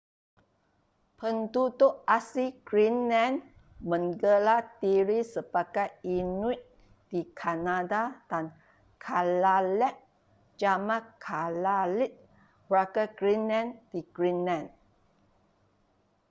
penduduk 1.17 1.93
asli 2.17 2.47
greenland 2.67 3.37
menggelar 3.89 4.61
diri 4.81 5.19
sebagai 5.33 5.87
inuit 6.17 6.57
di 7.09 7.21
kanada 7.39 8.03
dan 8.29 8.45
kalaalleq 9.05 9.93
jamak 10.61 11.03
kalaallit 11.27 12.13
warga 12.71 13.05
greenland 13.17 13.69
di 13.93 13.99
greenland 14.15 14.67